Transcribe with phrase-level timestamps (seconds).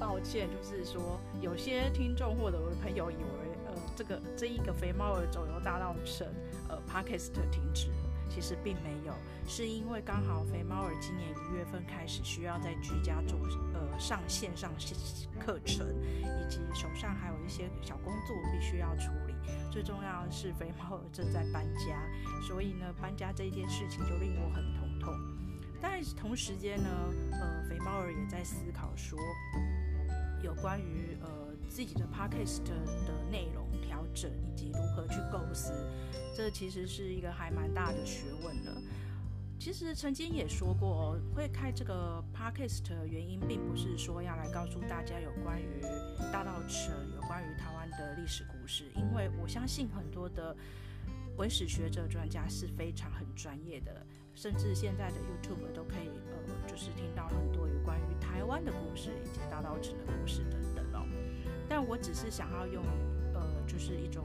[0.00, 3.22] 抱歉，就是说有些听众或者我的朋友以为，
[3.66, 6.26] 呃，这个这一个肥猫儿走游大道城，
[6.68, 7.88] 呃，Podcast 停止。
[8.32, 9.12] 其实并没有，
[9.48, 13.36] 是因为刚好肥猫儿今年一月份开始需要在居家做
[13.74, 14.70] 呃上线上
[15.40, 15.84] 课程，
[16.22, 19.34] 以及手上还有一些小工作必须要处理。
[19.68, 22.00] 最重要的是肥猫儿正在搬家，
[22.46, 25.12] 所以呢，搬家这一件事情就令我很头痛。
[25.82, 26.88] 但同时间呢，
[27.32, 29.18] 呃，肥猫儿也在思考说，
[30.42, 31.28] 有关于呃
[31.68, 35.72] 自己的 podcast 的内容调整以及如何去构思。
[36.34, 38.82] 这其实是一个还蛮大的学问了。
[39.58, 45.82] 其实曾经也说过，会开这个 podcast 的原因，并不是说要来告诉大家有关于
[46.32, 50.56] 大道城、有关于台湾的历史故事，因为我相信很多的
[51.36, 56.08] 文史学者专家是非常很专业的，甚至现在的 YouTube 都可以
[56.66, 61.06] 就是听到很多有关于台湾的故事以及大稻埕的故事等等哦。
[61.68, 62.84] 但我只是想要用
[63.34, 64.24] 呃，就是一种。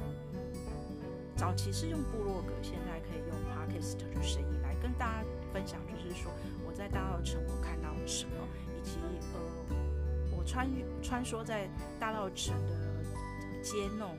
[1.37, 6.31] 早期是用部落格，现在可以用 podcast 的声音来跟大家分享，就是说
[6.65, 8.31] 我在大稻埕我看到了什么，
[8.73, 8.99] 以及
[9.33, 9.75] 呃
[10.31, 10.65] 我穿
[11.03, 14.17] 穿梭在大稻埕的街弄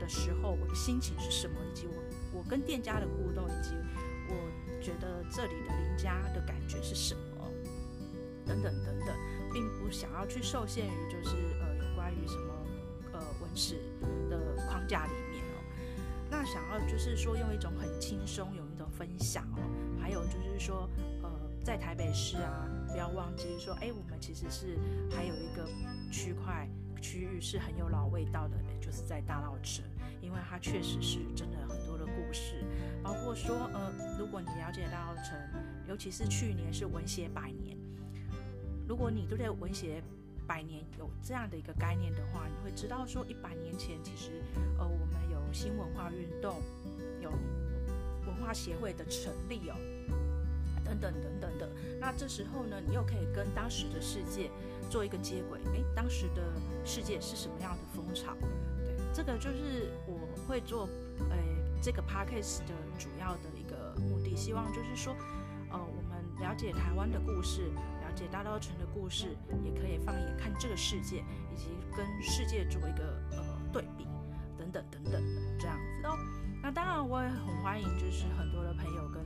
[0.00, 3.70] 的时候，我的心情是什么，以及我我跟店家的互动，以及
[4.86, 7.50] 觉得这里的邻家的感觉是什么，
[8.46, 9.08] 等等等等，
[9.52, 12.54] 并不想要去受限于就是呃有关于什么
[13.12, 13.80] 呃文史
[14.30, 15.58] 的框架里面哦。
[16.30, 20.88] 那想要就是说用一种很轻松，有一种分享哦，还有就是说，
[21.20, 21.30] 呃，
[21.64, 24.78] 在台北市啊，不要忘记说，哎，我们其实是
[25.10, 25.68] 还有一个
[26.12, 26.68] 区块
[27.02, 29.80] 区域是很有老味道的，就是在大稻埕，
[30.20, 31.76] 因为它确实是真的很
[32.36, 32.62] 事，
[33.02, 35.36] 包括说，呃，如果你了解到成，
[35.88, 37.76] 尤其是去年是文学百年，
[38.86, 40.02] 如果你对文学
[40.46, 44.42] 百年有这样的一个概念的话，你会知道说，一百年前其实，
[44.78, 46.60] 呃，我们有新文化运动，
[47.20, 47.30] 有
[48.26, 49.76] 文化协会的成立哦，
[50.84, 51.68] 等等等等的。
[51.98, 54.50] 那这时候呢，你又可以跟当时的世界
[54.90, 55.58] 做一个接轨。
[55.72, 56.42] 诶，当时的
[56.84, 58.36] 世界是什么样的风潮？
[58.84, 60.88] 对，这个就是我会做，
[61.30, 61.36] 呃，
[61.80, 65.14] 这个 podcast 的主要的一个目的，希望就是说，
[65.70, 67.70] 呃，我们了解台湾的故事。
[68.06, 71.22] 了解大稻埕的故事，也可以放眼看这个世界，
[71.52, 74.06] 以及跟世界做一个呃对比，
[74.56, 75.22] 等等等等
[75.58, 76.16] 这样子哦。
[76.62, 79.22] 那当然，我也很欢迎，就是很多的朋友跟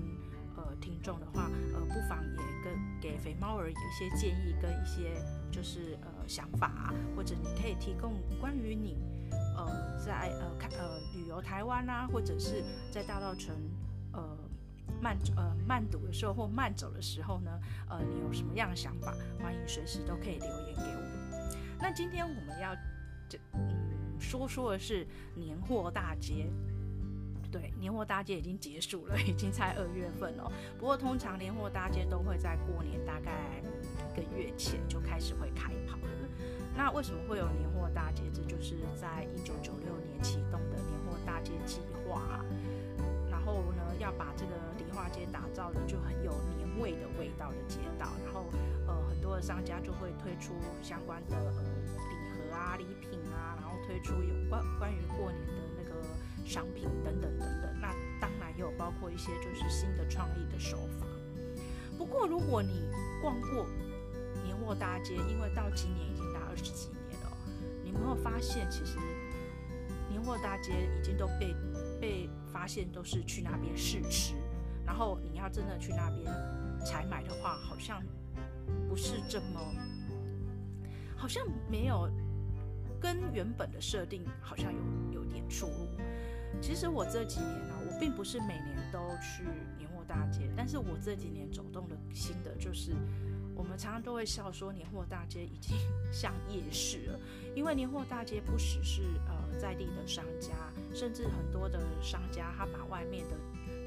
[0.57, 5.23] 呃听众的话，呃，不妨也跟给肥猫儿一些建议跟一些
[5.53, 8.97] 就是呃想法，或者你可以提供关于你
[9.57, 13.51] 呃在呃看呃旅游台湾啊，或者是在大稻埕
[14.13, 14.39] 呃。
[15.01, 17.51] 慢呃慢读的时候或慢走的时候呢，
[17.89, 19.15] 呃，你有什么样的想法？
[19.41, 21.47] 欢迎随时都可以留言给我。
[21.79, 22.75] 那今天我们要
[23.27, 26.53] 这嗯说说的是年货大街。
[27.51, 30.53] 对，年货大街已经结束了，已经才二月份了。
[30.79, 33.63] 不过通常年货大街都会在过年大概
[34.13, 35.97] 一个月前就开始会开跑。
[36.77, 38.23] 那为什么会有年货大街？
[38.33, 42.45] 这就是在一九九六年启动的年货大街计划。
[43.31, 48.47] 然后呢，要把这个迪化街打造的就很有年味的味道的街道，然后
[48.87, 56.03] 呃很多的商家就会推出相关的呃礼盒啊、礼品啊，然后推出有关关于过年的那个
[56.47, 57.81] 商品等等等等。
[57.81, 61.07] 那当然也有包括一些就是新的创意的手法。
[61.99, 62.89] 不过如果你
[63.23, 63.67] 逛过
[64.45, 66.07] 年货大街，因为到今年
[66.65, 67.37] 十几年了，
[67.83, 68.99] 你有没有发现其实
[70.09, 71.55] 年货大街已经都被
[72.01, 74.35] 被发现都是去那边试吃，
[74.85, 76.27] 然后你要真的去那边
[76.85, 78.03] 采买的话，好像
[78.89, 79.75] 不是这么，
[81.17, 82.11] 好像没有
[83.01, 85.89] 跟原本的设定好像有有点出入。
[86.61, 89.45] 其实我这几年呢、啊，我并不是每年都去
[89.79, 92.93] 年货大街，但是我这几年走动的心得就是，
[93.61, 95.77] 我们常常都会笑说年货大街已经
[96.11, 97.21] 像夜市了，
[97.55, 100.49] 因为年货大街不只是呃在地的商家。
[100.95, 103.37] 甚至很多的商家，他把外面的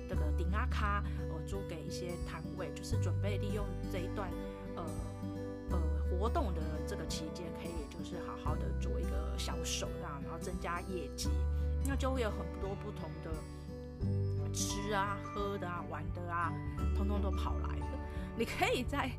[0.08, 4.30] 这个顶阿卡呃租给一些摊位，就是准备利用这一段
[4.76, 4.86] 呃
[5.72, 5.78] 呃
[6.08, 11.30] 活动的这个期间，可以就是好好的做一个销售，这样然后增加业绩，
[11.86, 16.54] 那就会有很多不同的吃啊、喝的啊、玩的啊，
[16.96, 17.83] 通通都跑来。
[18.38, 19.10] 你可以在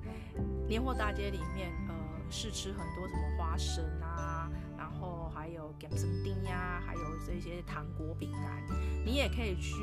[0.68, 1.94] 年货大街里面呃
[2.30, 4.50] 试吃很多什么花生啊。
[4.76, 8.62] 然后还有点心丁呀，还有这些糖果饼干，
[9.04, 9.74] 你也可以去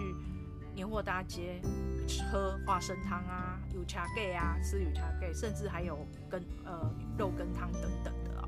[0.76, 1.60] 年货大街
[2.32, 8.48] 喝花生汤啊，有茶盖啊，吃有茶盖，甚至还有跟呃肉羹汤等等的啊、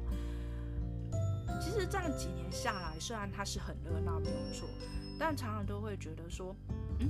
[1.59, 4.69] 其实这样几年下来，虽然它是很热闹没有错，
[5.19, 6.56] 但常常都会觉得说，
[7.00, 7.09] 嗯，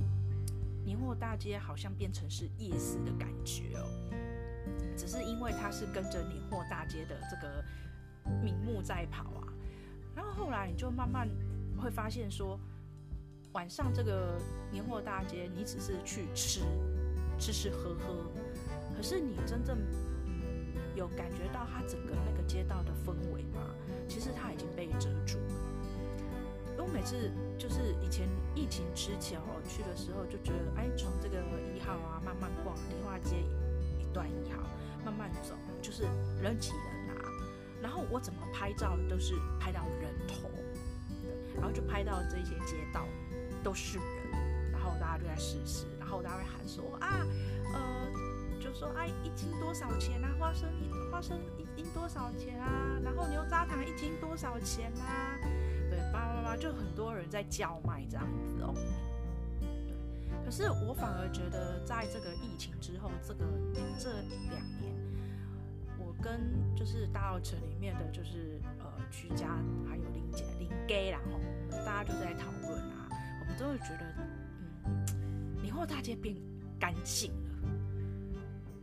[0.84, 3.88] 年货大街好像变成是夜市的感觉哦。
[4.96, 7.64] 只是因为它是跟着年货大街的这个
[8.42, 9.48] 名目在跑啊，
[10.14, 11.28] 然后后来你就慢慢
[11.78, 12.58] 会发现说。
[13.54, 14.36] 晚上这个
[14.72, 16.62] 年货大街，你只是去吃，
[17.38, 18.28] 吃吃喝喝，
[18.96, 19.78] 可是你真正
[20.96, 23.60] 有感觉到它整个那个街道的氛围吗？
[24.08, 25.54] 其实它已经被遮住了。
[26.74, 31.38] 因为我每次就是以前疫情之前我去的时候，就觉得哎，从这个
[31.74, 33.36] 一号啊慢慢逛梨花街
[33.98, 34.60] 一段一号，
[35.04, 36.04] 慢慢走，就是
[36.42, 37.22] 人挤人啊。
[37.80, 40.50] 然后我怎么拍照都是拍到人头，
[41.54, 43.06] 然后就拍到这些街道。
[43.62, 44.06] 都是人，
[44.72, 47.26] 然后大家就在试吃，然后大家会喊说啊，
[47.72, 50.28] 呃，就说哎、一斤多少钱啊？
[50.38, 53.00] 花生一花生一斤多少钱啊？
[53.02, 55.33] 然后牛轧糖一斤多少钱啊？
[56.56, 58.74] 就很多人在叫卖这样子哦。
[60.44, 63.44] 可是我反而觉得，在这个疫情之后，这个
[63.98, 64.10] 这
[64.50, 64.94] 两年，
[65.98, 66.40] 我跟
[66.76, 69.56] 就是大稻城里面的就是呃居家
[69.88, 71.40] 还有邻姐邻居啦吼，
[71.84, 73.08] 大家就在讨论啊。
[73.40, 74.14] 我们都会觉得，
[74.86, 76.36] 嗯，年货大街变
[76.78, 77.68] 干净了，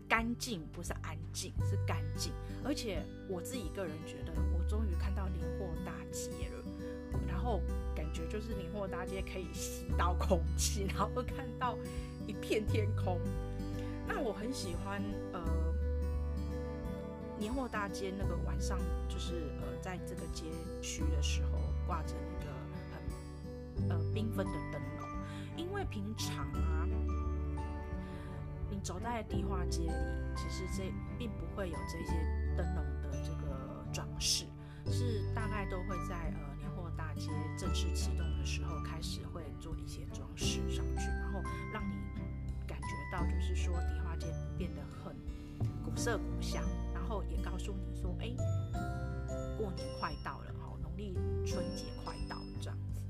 [0.07, 2.33] 干净不是安静，是干净。
[2.63, 6.60] 而且我自己个人觉得，我终于看到年货大街了，
[7.31, 7.61] 然后
[7.95, 11.77] 感觉就是年货大街可以吸到空气，然后看到
[12.27, 13.17] 一片天空。
[14.05, 15.01] 那我很喜欢，
[15.31, 15.41] 呃，
[17.39, 20.45] 年货大街那个晚上，就是呃，在这个街
[20.81, 21.57] 区的时候
[21.87, 22.51] 挂着那个。
[23.89, 25.09] 呃，缤纷的灯笼，
[25.57, 26.87] 因为平常啊，
[28.69, 29.91] 你走在地化街里，
[30.35, 32.13] 其实这并不会有这些
[32.55, 34.45] 灯笼的这个装饰，
[34.85, 36.50] 是大概都会在呃
[37.15, 41.41] 街正式启动的时候开始会做一些装饰上去，然后
[41.73, 41.95] 让你
[42.67, 44.27] 感觉到就是说迪化街
[44.57, 45.15] 变得很
[45.83, 46.63] 古色古香，
[46.93, 48.31] 然后也告诉你说，哎，
[49.57, 51.13] 过年快到了，哈，农历
[51.45, 53.01] 春节快到了这样子。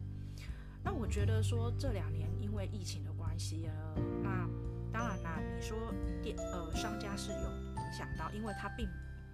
[0.84, 4.50] 那我觉得说这两年因为疫情的关系，呃，那
[4.92, 5.78] 当然啦，你说
[6.22, 8.88] 店呃商家是有影响到，因为他并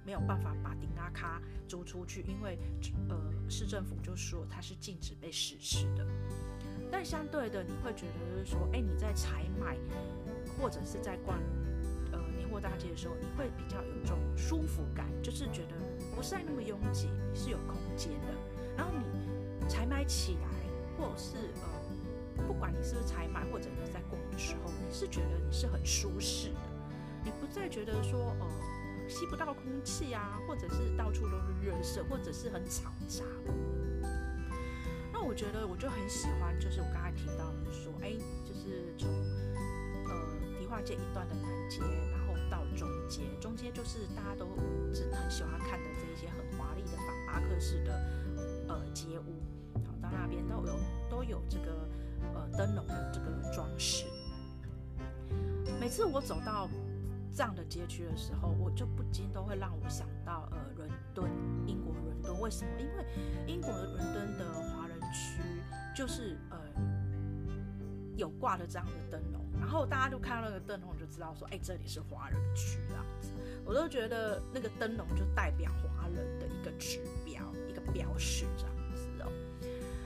[0.08, 2.58] 没有办法把顶拉卡租出去，因为
[3.10, 3.20] 呃
[3.50, 6.08] 市政府就说它是禁止被实施的。
[6.90, 9.78] 但相对的，你会觉得就是说，哎，你在采买
[10.58, 11.38] 或者是在逛
[12.14, 15.76] 呃年货大街的时候，你会比较有种舒服感，就是觉得
[16.16, 18.34] 不是那么拥挤，你是有空间的，
[18.78, 20.48] 然后你采买起来。
[20.98, 26.60] 或者是呃，不管你是不是采买，或者你在逛的时候，你是觉得你是很舒适的，
[27.24, 28.48] 你不再觉得说呃
[29.08, 33.24] 吸不到空气啊，或者是到处都是热色，或者是很嘈杂。
[35.12, 38.14] 那我觉得我就很喜欢，就是我刚才提到说，哎，
[38.46, 39.10] 就是从
[40.06, 40.14] 呃
[40.60, 41.80] 迪化街一段的南街，
[42.12, 44.46] 然后到中街，中街就是大家都
[44.94, 47.94] 只很喜欢看的这一些很华丽的仿巴克式的
[48.68, 49.42] 呃街屋。
[49.74, 51.88] 好到那边都有都有这个
[52.36, 54.06] 呃灯笼的这个装饰。
[55.80, 56.68] 每次我走到
[57.38, 61.30] 这样的街区的时候，我就不禁都会让我想到呃伦敦，
[61.68, 62.42] 英国伦敦。
[62.42, 62.72] 为什么？
[62.80, 63.06] 因为
[63.46, 65.44] 英国伦敦的华人区
[65.96, 66.58] 就是呃
[68.16, 73.30] 有挂着这样的灯笼，然后大家就看到那个灯笼就知道说，哎，这里是华人区这样子。
[73.64, 79.32] 我都觉得那个灯笼就代表华人的一个指标，一个标识这样子哦。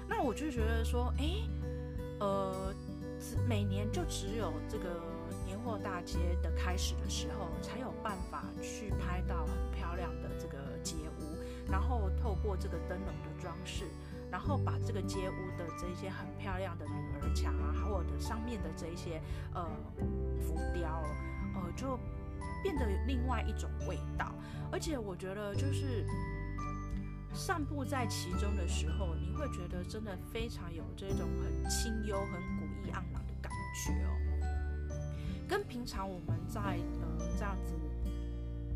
[0.06, 1.48] 那我就觉得说，哎，
[2.20, 2.76] 呃，
[3.48, 5.00] 每年就只有这个
[5.64, 11.38] 货大街的开始的时候，才有办法去拍到很漂亮的这个街屋，
[11.72, 13.86] 然后透过这个灯笼的装饰，
[14.32, 16.92] 然后把这个街屋的这些很漂亮的女
[17.22, 19.22] 儿墙啊，或者上面的这一些
[19.54, 19.70] 呃
[20.42, 21.04] 浮雕，
[21.56, 21.98] 呃，就
[22.64, 24.34] 变得另外一种味道。
[24.72, 26.06] 而且我觉得就是。
[27.34, 34.12] 散步在其中的时候，你会觉得真的非常有这种很清幽、很古意盎然的感觉哦。
[35.52, 36.62] 跟平常我们在
[37.02, 37.74] 呃这样子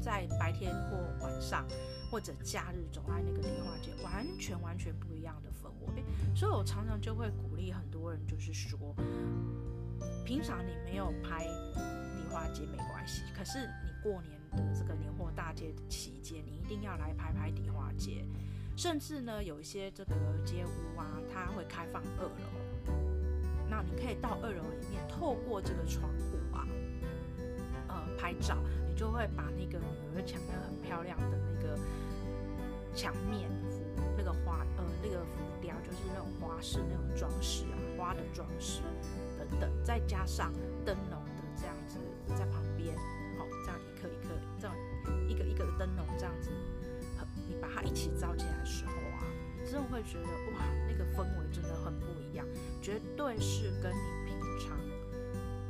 [0.02, 1.66] 在白天或晚上
[2.12, 6.04] 或者假日走在那个梨花街，完全完全不一样的氛围。
[6.36, 8.94] 所以我常常就会鼓励很多人，就是说，
[10.26, 18.26] 平常你没有拍梨花街没关系，可是你过年的这个年货大街期间，你一定要来拍拍梨花街。
[18.76, 20.14] 甚至呢，有一些这个
[20.44, 22.94] 街屋啊，它会开放二楼。
[23.70, 26.04] 那你可以到二楼里面，透过这个窗，
[28.18, 28.58] 拍照，
[28.88, 31.78] 你就会把那个女儿墙的很漂亮的那个
[32.94, 38.82] 墙面浮那个花呃那个浮雕，就是那种花式那种装饰啊，花的装饰
[39.38, 40.52] 等等，再加上
[40.86, 42.00] 灯笼的这样子
[42.36, 42.96] 在旁边，
[43.38, 44.30] 好，这样一颗一颗
[44.60, 44.76] 这样
[45.28, 46.50] 一个一个灯笼这样子，
[47.48, 49.24] 你把它一起照起来的时候啊，
[49.60, 52.46] 你真的会觉得哇，那个氛围真的很不一样，
[52.82, 54.78] 绝对是跟你平常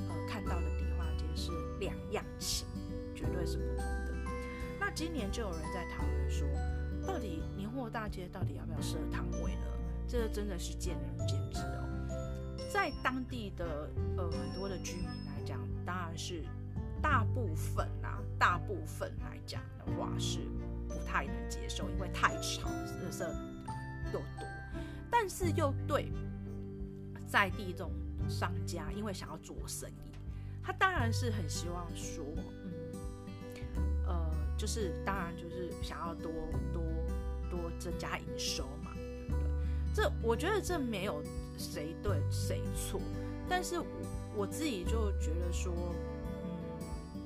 [0.07, 0.67] 呃看到的
[1.85, 2.65] 两样情，
[3.13, 4.13] 绝对是不同的。
[4.79, 6.47] 那今年就有人在讨论说，
[7.05, 9.61] 到底年货大街到底要不要设摊位呢？
[10.07, 11.85] 这个真的是见仁见智哦。
[12.71, 16.43] 在当地的呃很多的居民来讲，当然是
[17.01, 20.39] 大部分啊，大部分来讲的话是
[20.87, 23.23] 不太能接受，因为太吵，垃圾
[24.11, 24.47] 又多。
[25.09, 26.11] 但是又对
[27.27, 27.91] 在地这种
[28.27, 30.14] 商家，因为想要做生意，
[30.65, 32.25] 他当然是很希望说，
[32.63, 32.71] 嗯，
[34.07, 36.31] 呃，就是当然就是想要多
[36.73, 36.81] 多
[37.51, 39.39] 多增加营收嘛，对不对？
[39.93, 41.21] 这我觉得这没有
[41.57, 42.99] 谁对谁错，
[43.47, 43.85] 但是我
[44.37, 45.71] 我自己就觉得说，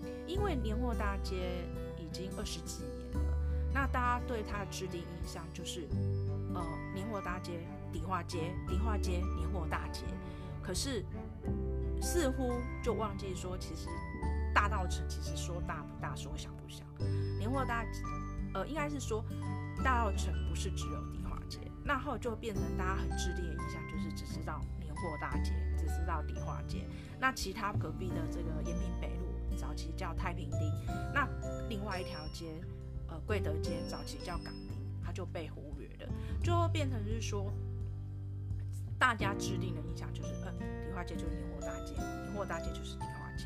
[0.04, 1.64] 嗯，因为年货大街
[1.98, 3.38] 已经二十几年了，
[3.74, 5.88] 那大家对它的制定印象就是，
[6.54, 6.62] 呃，
[6.94, 7.54] 年货大街。
[7.92, 10.04] 迪化街，迪化街，年货大街，
[10.62, 11.04] 可是
[12.02, 12.54] 似乎
[12.84, 13.88] 就忘记说，其实
[14.54, 16.84] 大稻埕其实说大不大，说小不小。
[17.38, 17.86] 年货大，
[18.54, 19.24] 呃，应该是说
[19.84, 26.86] 大稻埕不是只有迪化街，那后就变成大家很制定的印象，就是只知道年货大街，只知道迪化街。
[27.20, 30.60] 那其他隔壁的这个延平北路，早期叫太平町，
[31.14, 31.28] 那
[31.68, 32.62] 另外一条街，
[33.08, 36.14] 呃，贵德街，早期叫港町，它就被忽略了，
[36.44, 37.52] 最后变成是说。
[39.00, 40.52] 大家制定的印象就是，呃，
[40.86, 43.46] 迪化街就是年货大街，年货大街就是迪化街。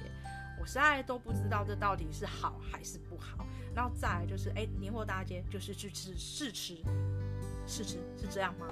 [0.59, 3.45] 我实在都不知道这到底是好还是不好。
[3.75, 6.77] 然后再来就是，哎，年货大街就是去吃试吃，
[7.67, 8.67] 试吃是这样吗？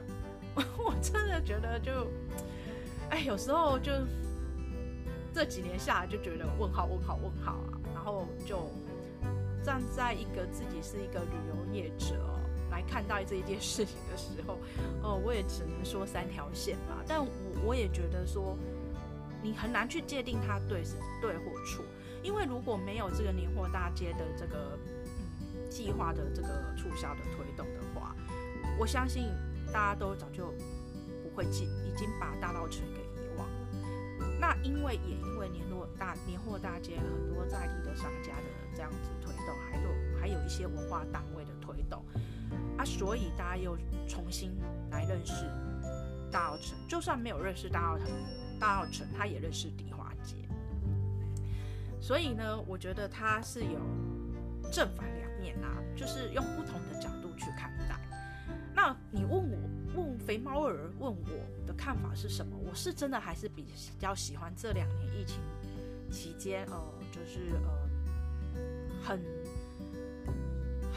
[0.77, 2.11] 我真的觉得就，
[3.09, 3.91] 哎，有时候就
[5.33, 7.77] 这几年下来就觉得问号问号问号啊。
[7.93, 8.67] 然后就
[9.63, 12.40] 站在一个自己是一个旅游业者。
[12.71, 14.57] 来看待这一件事情的时候，
[15.03, 17.03] 哦， 我也只能说三条线吧。
[17.07, 17.31] 但我
[17.65, 18.57] 我也觉得说，
[19.43, 21.83] 你很难去界定它对是对或错，
[22.23, 24.79] 因为如果没有这个年货大街的这个
[25.13, 26.47] 嗯计划的这个
[26.77, 28.15] 促销的推动的话，
[28.79, 29.25] 我相信
[29.71, 30.53] 大家都早就
[31.21, 33.53] 不会记，已经把大稻埕给遗忘了。
[34.39, 42.03] 那因为也因为年货大年货大街很多在地的商家的这样子推动，还有还有一些文化单位的推动。
[42.77, 43.77] 啊，所以大家又
[44.07, 44.51] 重新
[44.89, 45.33] 来认识
[46.31, 48.07] 大稻埕，就算没有认识大稻埕，
[48.59, 50.35] 大稻埕他也认识迪化街。
[51.99, 53.79] 所以呢，我觉得他是有
[54.71, 57.99] 正反两面啊，就是用不同的角度去看待。
[58.73, 59.57] 那你问我，
[59.95, 62.57] 问肥猫儿问我的看法是什么？
[62.57, 63.65] 我是真的还是比
[63.99, 65.41] 较喜欢这两年疫情
[66.09, 68.59] 期间，呃，就是呃，
[69.03, 69.40] 很。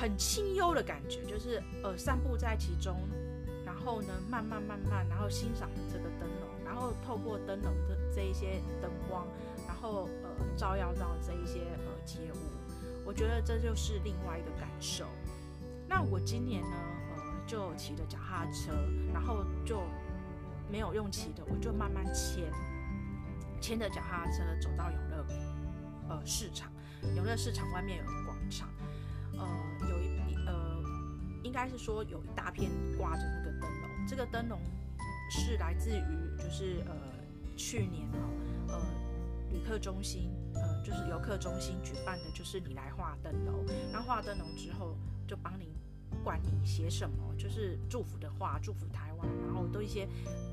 [0.04, 2.94] 很清幽的感觉，就是呃散步在其中，
[3.64, 9.26] 然后呢慢慢慢慢，然后欣赏这个灯笼，然后透过灯笼的这一些灯光，
[9.66, 12.36] 然后呃照耀到这一些呃街物，
[13.02, 15.06] 我觉得这就是另外一个感受。
[15.88, 16.76] 那我今年呢
[17.16, 18.72] 呃就骑着脚踏车，
[19.10, 19.84] 然后就
[20.70, 22.52] 没有用骑的，我就慢慢牵
[23.58, 25.26] 牵着脚踏车走到永乐
[26.10, 26.70] 呃市场，
[27.16, 28.04] 永乐市场外面有
[31.44, 33.90] 应该是说有一大片挂着那个灯笼。
[34.08, 34.58] 这个灯笼
[35.30, 36.94] 是来自于就是呃
[37.56, 38.28] 去年哦
[38.68, 38.80] 呃
[39.52, 44.96] 旅客中心呃就是游客中心举办的，就是你来画灯笼，然后画灯笼之后
[45.28, 45.72] 就帮你
[46.10, 50.08] 不管你写什么，就是祝福的话，祝福台湾，然后都一些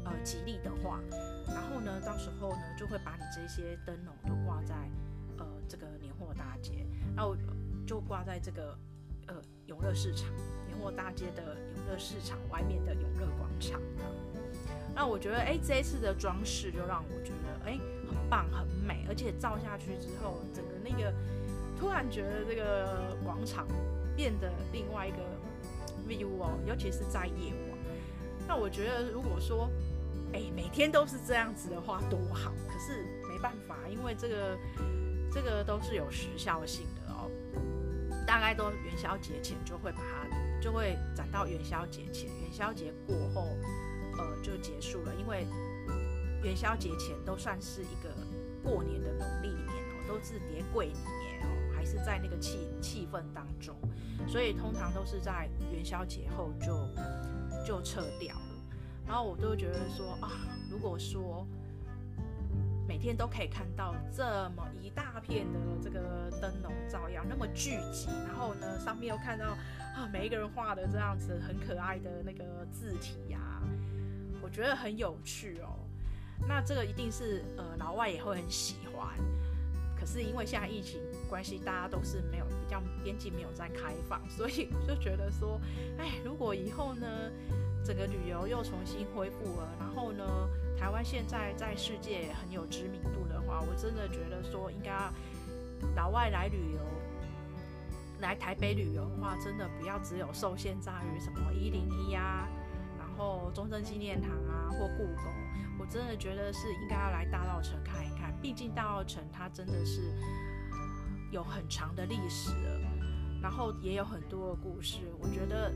[0.05, 0.99] 呃吉利的话，
[1.47, 4.75] 然后呢到时候呢就会把你这些灯笼都挂在
[5.37, 7.35] 呃这个年货大街，然后。
[7.83, 8.77] 就挂在这个
[9.67, 10.29] 永乐市场
[10.67, 13.79] 年货大街的永乐市场外面的永乐广场。
[14.93, 21.13] 那我觉得哎，这一次的装饰就让我觉得哎很棒很美，而且照下去之后，整个那个
[21.79, 23.65] 突然觉得这个广场
[24.15, 25.17] 变得另外一个
[26.07, 27.79] view 哦，尤其是在夜晚。
[28.47, 29.69] 那我觉得如果说
[30.33, 34.57] 哎每天都是这样子的话多好，可是没办法，因为这个
[35.31, 36.85] 这个都是有时效性。
[38.31, 43.41] 大概都元宵节前就会把它，就会展到元宵节前，元宵节过后，
[44.17, 45.13] 呃，就结束了。
[45.15, 45.45] 因为
[46.41, 48.09] 元宵节前都算是一个
[48.63, 53.75] 过年的农历年哦，都是叠贵年哦，还是在那个气气氛当中，
[54.29, 56.87] 所以通常都是在元宵节后就
[57.67, 58.63] 就撤掉了。
[59.05, 60.31] 然后我都觉得说啊，
[60.69, 61.45] 如果说
[62.91, 69.51] 每天都可以看到这么一大片的这个灯笼照耀那么聚集，然后呢上面又看到
[69.95, 73.39] 啊每一个人画的这样子很可爱的那个字体呀、
[74.41, 75.79] 我觉得很有趣哦。
[76.45, 79.07] 那这个一定是呃老外也会很喜欢，
[79.97, 85.61] 可是因为现在疫情关系，大家都是没有比较边境没有在开放，所以就觉得说，
[85.97, 87.07] 哎，如果以后呢
[87.83, 90.23] 整个旅游又重新恢复了，然后呢
[90.77, 94.91] 台湾现在在世界很有知名度的话，我真的觉得说应该
[95.95, 96.79] 老外来旅游
[98.19, 102.47] 来台北旅游的话，真的不要只有受限在于什么一零一啊，
[102.99, 105.25] 然后中正纪念堂啊或故宫。
[105.79, 110.13] 我真的觉得是应该要来大稻城看一看，毕竟大稻城它真的是
[111.31, 112.79] 有很长的历史了，
[113.41, 115.73] 然后也有很多的故事，我觉得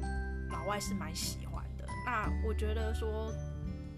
[0.51, 1.44] 老外是蛮喜。
[2.05, 3.33] 那我觉得说，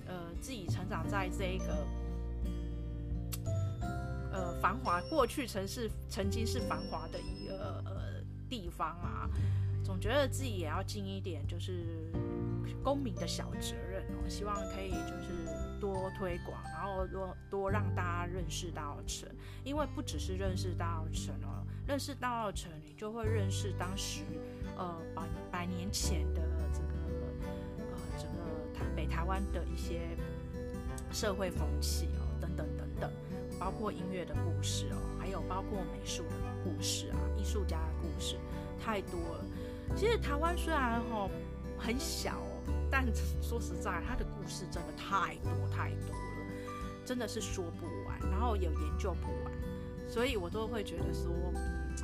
[0.07, 1.85] 呃，自己成长在这一个，
[4.31, 9.29] 呃，繁华过去城市曾经是繁华的一个呃地方啊，
[9.83, 12.11] 总觉得自己也要尽一点就是
[12.83, 15.57] 公民的小责任哦，希望可以就是。
[15.79, 19.25] 多推广，然后多多让大家认识大稻埕，
[19.63, 24.23] 因为不只是认识大稻埕哦，认识大稻埕，你就会认识当时
[24.75, 26.41] 呃百百年前的
[29.07, 30.01] 台湾的一些
[31.11, 33.11] 社会风气哦，等等等等，
[33.59, 38.35] 包括音乐的故事哦，还有包括美术的故事啊，艺术家的故事
[38.79, 39.45] 太多了。
[39.95, 41.29] 其实台湾虽然哈、哦、
[41.77, 42.35] 很小。
[42.35, 42.53] 哦
[42.89, 43.05] 但
[43.41, 46.51] 说实在，它的故事真的太多太多了，
[47.05, 49.53] 真的是说不完，然后有研究不完，
[50.07, 51.95] 所以我都会觉得说，嗯，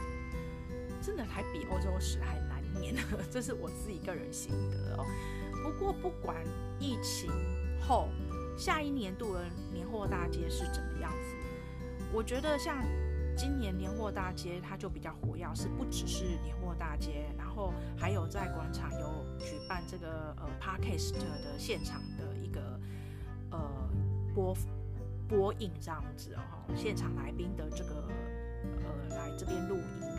[1.01, 2.95] 真的还比欧洲史还难念，
[3.31, 5.05] 这是我自己个人心得哦。
[5.63, 6.36] 不过不管
[6.80, 7.32] 疫情
[7.82, 8.10] 后
[8.58, 11.36] 下一年度的年货大街是怎么样子，
[12.13, 12.84] 我觉得像。
[13.36, 22.80] 今年年货大街它就比较活跃，是不只是年货大街，然后还有在广场有举办这个呃 Podcast 的现场的一个
[23.49, 23.89] 呃
[24.36, 24.56] 播
[25.28, 28.08] 播映这样子哦，现场来宾的这个
[28.84, 30.12] 呃来这边录音，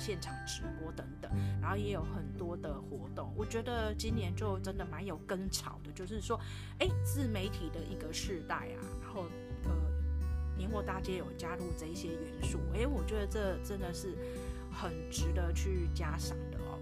[0.00, 3.32] 现场直播等等，然后也有很多的活动。
[3.36, 6.40] 我觉得今年就真的蛮有跟潮的，就是说，
[6.78, 9.26] 哎，自媒体的一个世代啊，然后
[9.64, 9.70] 呃。
[10.56, 14.14] 年货大街有加入这一些元素，诶，我觉得这真的是
[14.70, 16.78] 很值得去嘉赏的哦。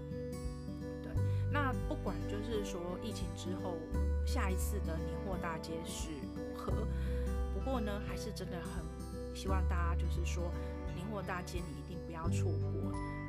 [1.01, 1.13] 对，
[1.49, 3.77] 那不管就是说疫情之后
[4.25, 6.73] 下一次的年货大街是如何，
[7.53, 8.83] 不过呢，还是真的很
[9.33, 10.51] 希望大家就是说
[10.93, 12.78] 年货大街你一定不要错过。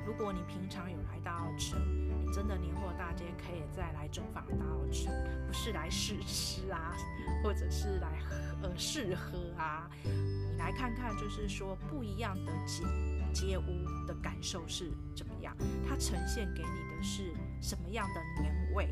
[0.06, 1.76] 如果你平常有来大稻埕，
[2.24, 5.08] 你真的年货大街可以再来走访大稻埕，
[5.46, 6.94] 不是来试吃啊，
[7.44, 9.90] 或者是来喝呃试喝啊。
[10.04, 12.84] 你来看看，就是说不一样的街
[13.32, 15.56] 街屋的感受是怎么样，
[15.88, 18.88] 它呈现给你的是什么样的年味，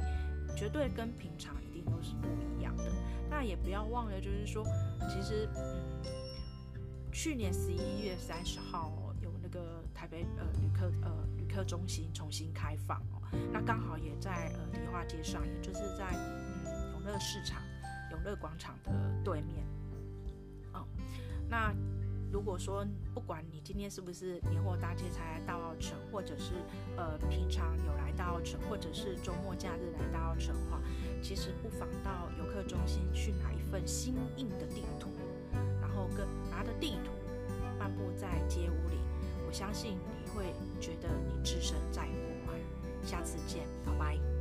[0.57, 2.85] 绝对跟平常一定都是不一样的。
[3.31, 4.64] 那也不要忘了，就是说，
[5.09, 6.03] 其实嗯，
[7.12, 9.08] 去年十一月三十号有那个
[9.99, 13.21] 台北呃旅客呃旅客中心重新开放哦，
[13.53, 17.61] 那刚好也在呃迪化街上，也就是在嗯永乐市场
[18.13, 18.93] 永乐广场的
[19.25, 19.67] 对面
[20.73, 20.87] 哦。
[21.49, 21.75] 那
[22.31, 26.53] 如果说不管你今天是不是年货大街才来大稻埕，或者是
[26.97, 30.81] 呃平常有来大稻埕，或者是周末假日来大稻埕的话，
[31.21, 35.11] 其实不妨到游客中心去拿一份新印的地图，
[35.81, 37.11] 然后跟拿着地图
[37.81, 38.88] 漫步在街屋，
[39.49, 40.45] 我相信你会
[40.79, 42.61] 觉得你置身在国外。
[43.03, 44.38] 下次见，拜拜。